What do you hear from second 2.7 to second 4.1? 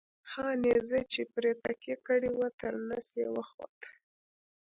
نس یې وخوته.